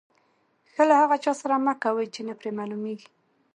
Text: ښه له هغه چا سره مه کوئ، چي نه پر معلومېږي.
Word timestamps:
ښه 0.73 0.83
له 0.89 0.95
هغه 1.01 1.15
چا 1.23 1.33
سره 1.41 1.55
مه 1.65 1.73
کوئ، 1.83 2.07
چي 2.13 2.21
نه 2.27 2.33
پر 2.39 2.47
معلومېږي. 2.57 3.09